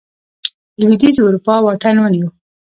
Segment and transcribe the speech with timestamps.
[0.79, 2.27] لوېدیځې اروپا واټن ونیو.